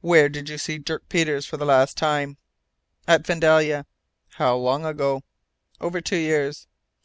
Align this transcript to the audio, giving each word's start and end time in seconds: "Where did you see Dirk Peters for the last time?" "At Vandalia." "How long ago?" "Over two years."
"Where 0.00 0.28
did 0.28 0.48
you 0.48 0.58
see 0.58 0.78
Dirk 0.78 1.08
Peters 1.08 1.46
for 1.46 1.56
the 1.56 1.64
last 1.64 1.96
time?" 1.96 2.38
"At 3.06 3.24
Vandalia." 3.24 3.86
"How 4.30 4.56
long 4.56 4.84
ago?" 4.84 5.22
"Over 5.80 6.00
two 6.00 6.16
years." 6.16 6.66